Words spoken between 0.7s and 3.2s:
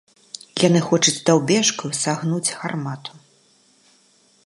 хочуць даўбешкаю сагнуць гармату.